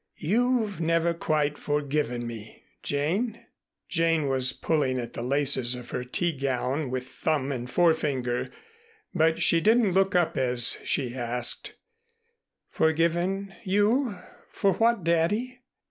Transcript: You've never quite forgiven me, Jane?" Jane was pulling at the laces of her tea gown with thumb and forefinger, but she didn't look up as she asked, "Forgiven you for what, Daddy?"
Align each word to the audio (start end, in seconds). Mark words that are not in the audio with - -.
You've 0.17 0.79
never 0.81 1.13
quite 1.13 1.59
forgiven 1.59 2.25
me, 2.25 2.63
Jane?" 2.81 3.45
Jane 3.87 4.25
was 4.25 4.51
pulling 4.51 4.97
at 4.99 5.13
the 5.13 5.21
laces 5.21 5.75
of 5.75 5.91
her 5.91 6.03
tea 6.03 6.31
gown 6.33 6.89
with 6.89 7.05
thumb 7.05 7.51
and 7.51 7.69
forefinger, 7.69 8.47
but 9.13 9.43
she 9.43 9.61
didn't 9.61 9.91
look 9.91 10.15
up 10.15 10.37
as 10.39 10.79
she 10.83 11.13
asked, 11.13 11.75
"Forgiven 12.71 13.53
you 13.63 14.15
for 14.49 14.73
what, 14.73 15.03
Daddy?" 15.03 15.61